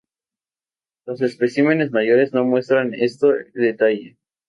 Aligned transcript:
Los 1.05 1.21
especímenes 1.21 1.91
mayores 1.91 2.33
no 2.33 2.43
muestran 2.43 2.95
este 2.95 3.51
detalle. 3.53 4.17